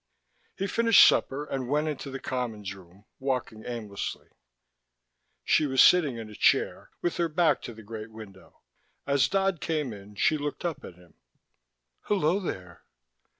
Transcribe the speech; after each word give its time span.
He 0.57 0.65
finished 0.65 1.07
supper 1.07 1.45
and 1.45 1.69
went 1.69 1.87
into 1.87 2.09
the 2.09 2.19
Commons 2.19 2.73
Room, 2.73 3.05
walking 3.19 3.63
aimlessly. 3.67 4.29
She 5.43 5.67
was 5.67 5.79
sitting 5.79 6.17
in 6.17 6.27
a 6.27 6.33
chair, 6.33 6.89
with 7.03 7.17
her 7.17 7.29
back 7.29 7.61
to 7.61 7.73
the 7.75 7.83
great 7.83 8.09
window. 8.09 8.61
As 9.05 9.27
Dodd 9.27 9.61
came 9.61 9.93
in 9.93 10.15
she 10.15 10.39
looked 10.39 10.65
up 10.65 10.83
at 10.83 10.95
him. 10.95 11.13
"Hello, 12.05 12.39
there." 12.39 12.81